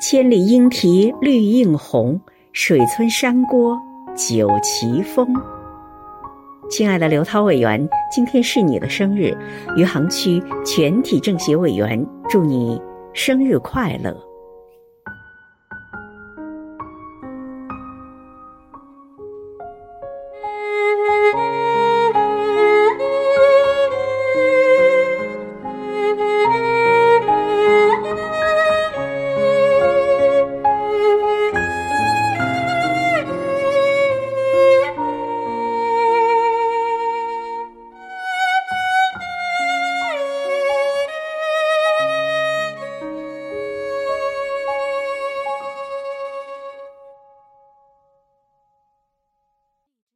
[0.00, 2.18] 千里莺啼绿映红
[2.54, 3.78] 水村山郭
[4.16, 5.28] 酒旗风。
[6.70, 9.36] 亲爱的刘涛委员今天是你的生日
[9.76, 12.80] 余杭区全体政协委员祝你
[13.12, 14.29] 生日快乐。